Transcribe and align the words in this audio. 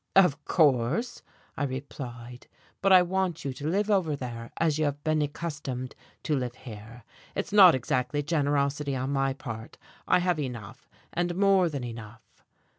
"Of 0.15 0.43
course," 0.45 1.21
I 1.55 1.63
replied. 1.63 2.47
"But 2.81 2.91
I 2.91 3.03
want 3.03 3.45
you 3.45 3.53
to 3.53 3.67
live 3.67 3.91
over 3.91 4.15
there 4.15 4.49
as 4.57 4.79
you 4.79 4.85
have 4.85 5.03
been 5.03 5.21
accustomed 5.21 5.93
to 6.23 6.35
live 6.35 6.55
here. 6.55 7.03
It's 7.35 7.53
not 7.53 7.75
exactly 7.75 8.23
generosity 8.23 8.95
on 8.95 9.11
my 9.11 9.33
part, 9.33 9.77
I 10.07 10.17
have 10.17 10.39
enough, 10.39 10.89
and 11.13 11.35
more 11.35 11.69
than 11.69 11.83
enough." 11.83 12.41